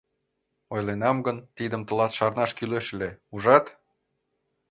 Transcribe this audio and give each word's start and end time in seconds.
—Ойленам 0.73 1.17
гын, 1.25 1.37
тидым 1.55 1.81
тылат 1.87 2.11
шарнаш 2.17 2.51
кӱлеш 2.57 2.85
ыле, 2.95 3.09
ужат! 3.33 3.65